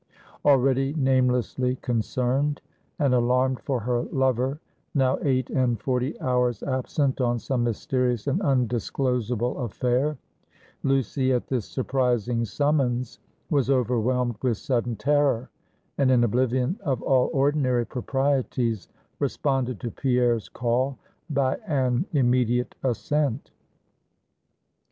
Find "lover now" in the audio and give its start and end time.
4.05-5.19